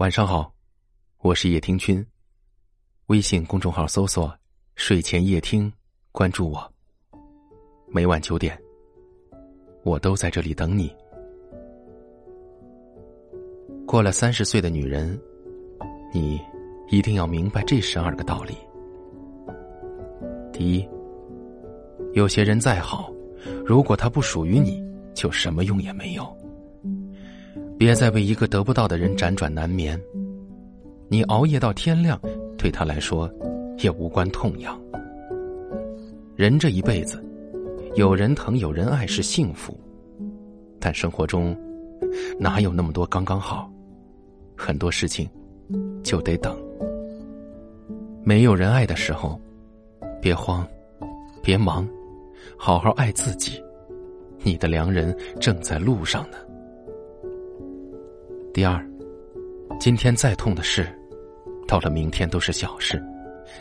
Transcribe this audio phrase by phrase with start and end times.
[0.00, 0.50] 晚上好，
[1.18, 2.02] 我是叶听君。
[3.08, 4.34] 微信公众号搜索
[4.74, 5.70] “睡前夜听”，
[6.10, 6.72] 关注我。
[7.86, 8.58] 每晚九点，
[9.84, 10.90] 我都在这里等你。
[13.86, 15.20] 过了三十岁的女人，
[16.14, 16.40] 你
[16.88, 18.56] 一定要明白这十二个道理。
[20.50, 20.88] 第一，
[22.14, 23.12] 有些人再好，
[23.66, 24.82] 如果他不属于你，
[25.12, 26.39] 就什么用也没有。
[27.80, 29.98] 别再为一个得不到的人辗转难眠，
[31.08, 32.20] 你熬夜到天亮，
[32.58, 33.26] 对他来说
[33.78, 34.78] 也无关痛痒。
[36.36, 37.24] 人这一辈子，
[37.94, 39.74] 有人疼有人爱是幸福，
[40.78, 41.56] 但生活中
[42.38, 43.72] 哪有那么多刚刚好？
[44.54, 45.26] 很多事情
[46.04, 46.54] 就得等。
[48.22, 49.40] 没有人爱的时候，
[50.20, 50.68] 别慌，
[51.42, 51.88] 别忙，
[52.58, 53.58] 好好爱自己，
[54.42, 56.36] 你的良人正在路上呢。
[58.52, 58.84] 第二，
[59.78, 60.84] 今天再痛的事，
[61.68, 62.98] 到了明天都是小事；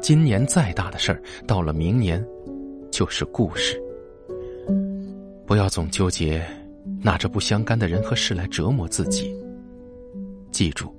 [0.00, 2.24] 今年再大的事儿，到了明年
[2.90, 3.80] 就是故事。
[5.46, 6.44] 不要总纠结
[7.00, 9.32] 拿着不相干的人和事来折磨自己。
[10.50, 10.92] 记住，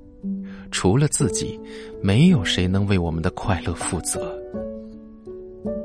[0.72, 1.59] 除了自己，
[2.02, 4.33] 没有谁能为我们的快乐负责。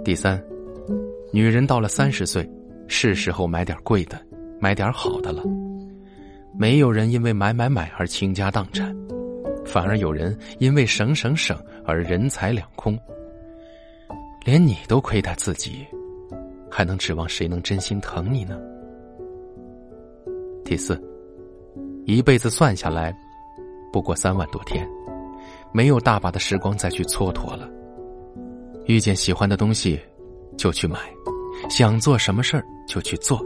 [0.05, 0.41] 第三，
[1.33, 2.48] 女人到了三十岁，
[2.87, 4.17] 是时候买点贵的，
[4.61, 5.42] 买点好的了。
[6.59, 8.92] 没有人因为买买买而倾家荡产，
[9.64, 12.98] 反而有人因为省省省而人财两空。
[14.45, 15.87] 连你都亏待自己，
[16.69, 18.59] 还能指望谁能真心疼你呢？
[20.65, 21.00] 第四，
[22.06, 23.17] 一辈子算下来，
[23.93, 24.84] 不过三万多天，
[25.70, 27.70] 没有大把的时光再去蹉跎了。
[28.87, 30.00] 遇见喜欢的东西，
[30.56, 30.98] 就去买；
[31.70, 33.39] 想做什么事儿就去做；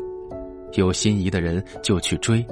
[0.79, 2.43] 有心仪的人就去追。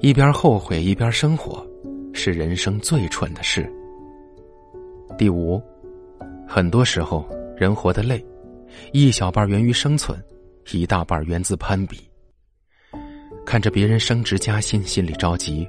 [0.00, 1.66] 一边后悔一边生活，
[2.12, 3.68] 是人生最蠢的事。
[5.18, 5.60] 第五，
[6.46, 8.24] 很多时候人活得累，
[8.92, 10.16] 一小半源于生存，
[10.70, 11.98] 一大半源自攀比。
[13.44, 15.66] 看着别人升职加薪，心里着急；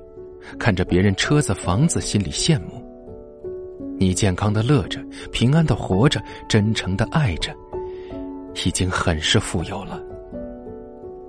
[0.59, 2.85] 看着别人车子房子，心里羡慕。
[3.97, 7.51] 你健康的乐着，平安的活着，真诚的爱着，
[8.63, 9.99] 已经很是富有了。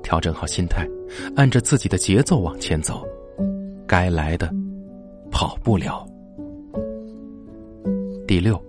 [0.02, 0.86] 调整好心态，
[1.34, 3.06] 按着自己的节奏往前走，
[3.86, 4.52] 该来的
[5.30, 6.06] 跑不了。
[8.26, 8.60] 第六，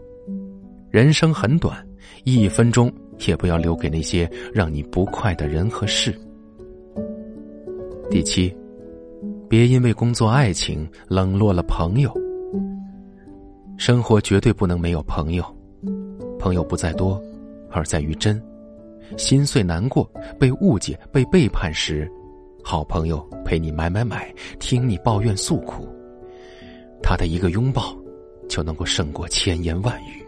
[0.89, 1.77] 人生很短，
[2.23, 2.91] 一分钟
[3.27, 6.13] 也不要留给那些让你不快的人和事。
[8.09, 8.53] 第七，
[9.47, 12.11] 别因为工作、爱情冷落了朋友。
[13.77, 15.43] 生活绝对不能没有朋友，
[16.37, 17.21] 朋友不在多，
[17.69, 18.41] 而在于真。
[19.17, 20.09] 心碎难过，
[20.39, 22.09] 被误解、被背叛时，
[22.63, 25.87] 好朋友陪你买买买，听你抱怨诉苦，
[27.01, 27.95] 他的一个拥抱，
[28.47, 30.25] 就能够胜过千言万语。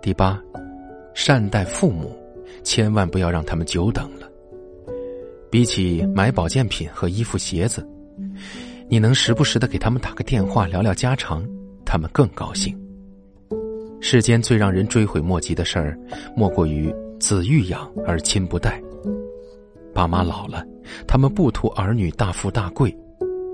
[0.00, 0.40] 第八，
[1.14, 2.16] 善待父母，
[2.62, 4.28] 千万不要让他们久等了。
[5.50, 7.86] 比起买保健品和衣服鞋子，
[8.88, 11.46] 你能时不时的给他们打个电话聊聊家常，
[11.84, 12.76] 他们更高兴。
[14.00, 15.98] 世间最让人追悔莫及的事儿，
[16.34, 18.82] 莫过于子欲养而亲不待。
[20.02, 20.66] 爸妈老了，
[21.06, 22.92] 他们不图儿女大富大贵，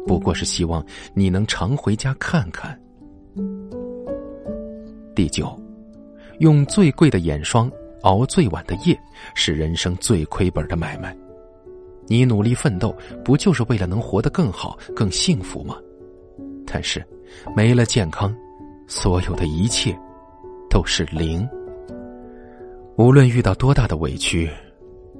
[0.06, 0.82] 不过是希望
[1.12, 2.74] 你能常回家看看。
[5.14, 5.54] 第九，
[6.38, 7.70] 用最贵的眼霜
[8.00, 8.98] 熬最晚的夜，
[9.34, 11.14] 是人生最亏本的买卖。
[12.06, 15.76] 你努力奋斗，不就是为了能活得更好、更幸福吗？
[16.66, 17.06] 但是，
[17.54, 18.34] 没了健康，
[18.86, 19.94] 所有的一切。
[20.70, 21.46] 都是零。
[22.96, 24.50] 无论遇到多大的委屈，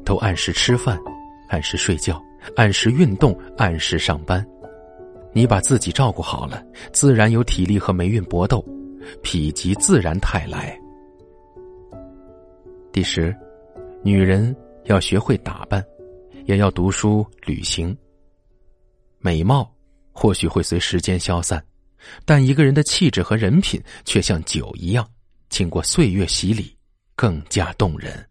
[0.06, 0.98] 都按时吃饭，
[1.48, 2.22] 按时睡觉，
[2.56, 4.46] 按时运动，按时上班。
[5.32, 8.64] 你把自己照顾好了，自然有体力和霉运搏斗，
[9.22, 10.78] 否极自然泰来。
[12.92, 13.34] 第十，
[14.02, 14.54] 女人
[14.84, 15.84] 要学会打扮，
[16.46, 17.96] 也要读书、旅行。
[19.18, 19.70] 美貌
[20.12, 21.62] 或许会随时间消散，
[22.24, 25.08] 但一个人的气质和人品却像酒一样。
[25.48, 26.76] 经过岁月洗礼，
[27.14, 28.26] 更加动人。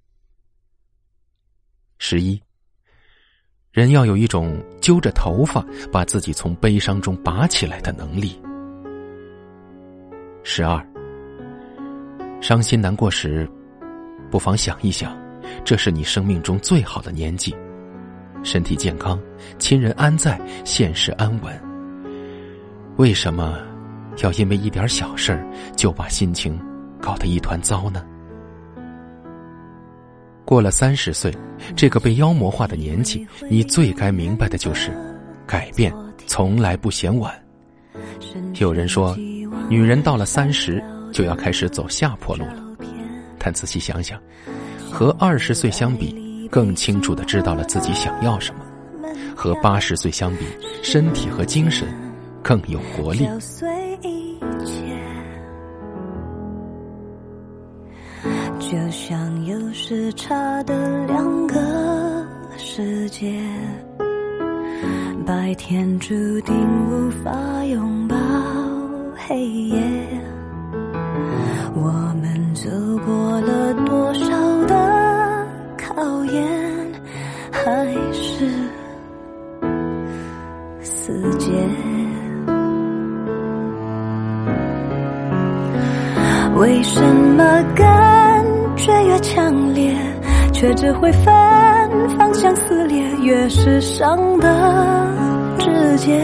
[1.99, 2.41] 十一，
[3.77, 8.35] 人要有一种揪着头发把自己从悲伤中拔起来的能力。
[10.41, 10.83] 十二，
[12.41, 13.47] 伤心难过时，
[14.31, 15.15] 不妨想一想，
[15.63, 17.55] 这是你生命中最好的年纪，
[18.41, 19.21] 身体健康，
[19.59, 21.61] 亲人安在，现实安稳。
[22.95, 23.59] 为什么
[24.23, 25.39] 要因为一点小事
[25.75, 26.59] 就把心情？
[26.99, 28.03] 搞得一团糟呢。
[30.47, 31.29] 过了三十岁，
[31.75, 34.97] 这个被妖魔化的年纪，你最该明白的就是，
[35.45, 35.93] 改变
[36.25, 37.37] 从来不嫌晚。
[38.57, 39.13] 有人说，
[39.69, 42.63] 女人到了三十就要开始走下坡路了。
[43.37, 44.17] 但仔细想想，
[44.89, 48.61] 和二十岁相比，更清楚的知道了自己想要什么；
[49.35, 50.45] 和八十岁相比，
[50.81, 51.89] 身体和精神
[52.41, 53.27] 更有活力。
[58.59, 61.55] 就像有时差的两个
[62.57, 63.31] 世界，
[65.25, 66.55] 白天注定
[66.89, 67.31] 无法
[67.65, 68.15] 拥抱
[69.15, 69.79] 黑夜。
[71.75, 72.69] 我们走
[73.05, 76.43] 过了多少的考验，
[77.51, 78.49] 还是
[80.81, 81.51] 死结？
[86.55, 88.16] 为什么感
[88.77, 89.93] 却越强烈，
[90.53, 91.25] 却只会分
[92.17, 95.07] 方向撕裂，越是伤的
[95.59, 96.17] 直接？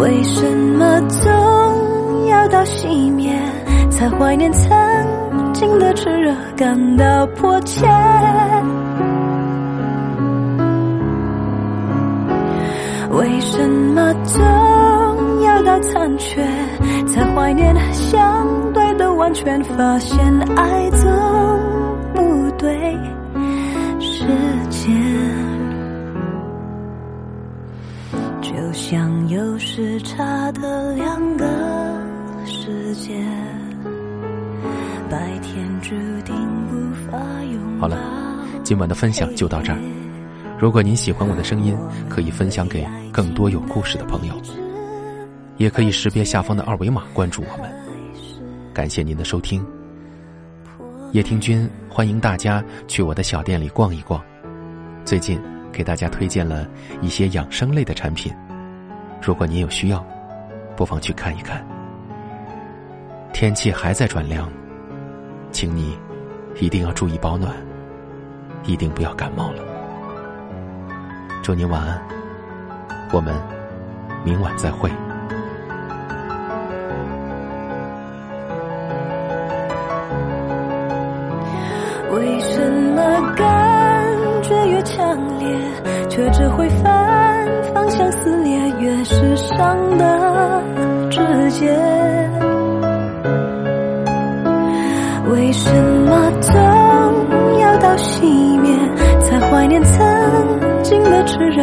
[0.00, 3.32] 为什么总要到熄灭，
[3.90, 4.70] 才怀念曾
[5.52, 7.86] 经的炽热，感到迫切？
[13.10, 14.42] 为什么总
[15.42, 16.42] 要到残缺，
[17.06, 18.81] 才怀念相对
[19.22, 19.62] 完全？
[19.76, 20.18] 发现
[20.56, 21.08] 爱总
[22.12, 22.92] 不对
[24.00, 24.26] 时
[24.68, 24.92] 间，
[28.40, 31.46] 就像有时差的两个
[32.44, 33.12] 世界，
[35.08, 35.90] 白天注
[36.24, 36.34] 定
[36.72, 37.82] 无法拥抱。
[37.82, 37.96] 好了，
[38.64, 39.78] 今晚的分享就到这儿。
[40.58, 41.78] 如果您喜欢我的声音，
[42.08, 44.34] 可以分享给更多有故事的朋友，
[45.58, 47.81] 也可以识别下方的二维码关注我们。
[48.72, 49.64] 感谢您的收听，
[51.12, 54.22] 叶听君欢迎大家去我的小店里逛一逛。
[55.04, 55.40] 最近
[55.70, 56.66] 给大家推荐了
[57.02, 58.34] 一些养生类的产品，
[59.20, 60.04] 如果您有需要，
[60.74, 61.62] 不妨去看一看。
[63.34, 64.50] 天气还在转凉，
[65.50, 65.98] 请你
[66.58, 67.54] 一定要注意保暖，
[68.64, 69.62] 一定不要感冒了。
[71.42, 72.00] 祝您晚安，
[73.12, 73.34] 我们
[74.24, 74.90] 明晚再会。
[86.42, 90.60] 却只会反方向撕裂，越是伤的
[91.08, 91.70] 直接？
[95.30, 95.72] 为什
[96.04, 98.24] 么总要到熄
[98.60, 98.76] 灭，
[99.20, 100.02] 才怀念曾？
[100.82, 101.62] 经的炽热